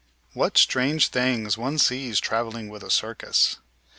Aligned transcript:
What 0.33 0.57
strange 0.57 1.09
things 1.09 1.59
one 1.59 1.77
sees 1.77 2.19
traveling 2.19 2.69
with 2.69 2.81
a 2.81 2.89
circus! 2.89 3.57